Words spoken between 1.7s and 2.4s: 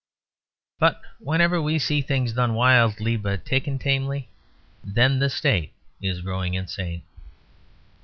see things